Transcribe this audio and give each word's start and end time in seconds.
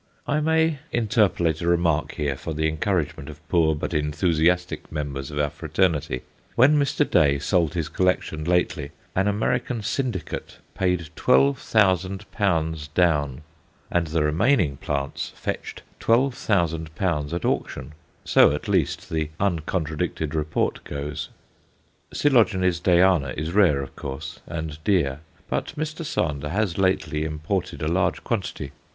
I 0.25 0.39
may 0.39 0.79
interpolate 0.91 1.61
a 1.61 1.67
remark 1.67 2.13
here 2.13 2.35
for 2.35 2.55
the 2.55 2.67
encouragement 2.67 3.29
of 3.29 3.47
poor 3.49 3.75
but 3.75 3.93
enthusiastic 3.93 4.91
members 4.91 5.29
of 5.29 5.37
our 5.37 5.51
fraternity. 5.51 6.23
When 6.55 6.79
Mr. 6.79 7.07
Day 7.07 7.37
sold 7.37 7.75
his 7.75 7.87
collection 7.87 8.43
lately, 8.43 8.93
an 9.15 9.27
American 9.27 9.83
"Syndicate" 9.83 10.57
paid 10.73 11.11
12,000l. 11.15 12.87
down, 12.95 13.41
and 13.91 14.07
the 14.07 14.23
remaining 14.23 14.77
plants 14.77 15.33
fetched 15.35 15.83
12,000l. 15.99 17.31
at 17.31 17.45
auction; 17.45 17.93
so, 18.25 18.53
at 18.53 18.67
least, 18.67 19.07
the 19.11 19.29
uncontradicted 19.39 20.33
report 20.33 20.83
goes. 20.83 21.29
Coel. 22.11 22.43
Dayana 22.43 23.37
is 23.37 23.51
rare, 23.51 23.83
of 23.83 23.95
course, 23.95 24.39
and 24.47 24.83
dear, 24.83 25.19
but 25.47 25.75
Mr. 25.77 26.03
Sander 26.03 26.49
has 26.49 26.79
lately 26.79 27.23
imported 27.23 27.83
a 27.83 27.87
large 27.87 28.23
quantity. 28.23 28.71